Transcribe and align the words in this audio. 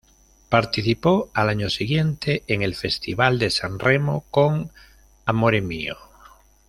Participó 0.49 1.29
al 1.35 1.49
año 1.49 1.69
siguiente, 1.69 2.43
en 2.47 2.63
el 2.63 2.73
Festival 2.73 3.37
de 3.37 3.51
San 3.51 3.77
Remo 3.77 4.25
con 4.31 4.71
"Amore 5.27 5.61
mio". 5.61 5.95